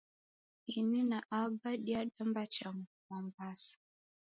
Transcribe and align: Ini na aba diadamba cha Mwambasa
Ini 0.79 0.99
na 1.03 1.19
aba 1.39 1.71
diadamba 1.85 2.47
cha 2.47 2.69
Mwambasa 3.09 3.77